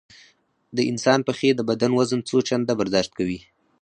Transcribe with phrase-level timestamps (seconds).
[0.75, 3.39] د انسان پښې د بدن وزن څو چنده برداشت کوي.